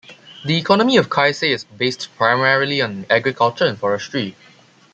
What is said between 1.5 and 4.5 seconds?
is based primarily on agriculture and forestry.